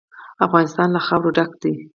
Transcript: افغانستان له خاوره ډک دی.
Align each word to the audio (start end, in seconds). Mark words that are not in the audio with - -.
افغانستان 0.45 0.87
له 0.95 0.99
خاوره 1.05 1.31
ډک 1.37 1.51
دی. 1.61 1.73